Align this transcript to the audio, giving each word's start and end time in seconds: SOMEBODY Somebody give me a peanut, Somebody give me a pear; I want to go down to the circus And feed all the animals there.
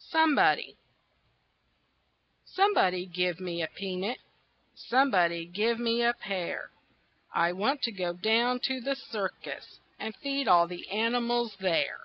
SOMEBODY 0.00 0.76
Somebody 2.44 3.06
give 3.06 3.38
me 3.38 3.62
a 3.62 3.68
peanut, 3.68 4.18
Somebody 4.74 5.44
give 5.46 5.78
me 5.78 6.02
a 6.02 6.12
pear; 6.12 6.72
I 7.32 7.52
want 7.52 7.82
to 7.82 7.92
go 7.92 8.14
down 8.14 8.58
to 8.66 8.80
the 8.80 8.96
circus 8.96 9.78
And 10.00 10.16
feed 10.16 10.48
all 10.48 10.66
the 10.66 10.90
animals 10.90 11.54
there. 11.60 12.00